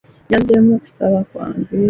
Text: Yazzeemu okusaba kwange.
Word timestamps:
Yazzeemu 0.31 0.69
okusaba 0.77 1.19
kwange. 1.29 1.73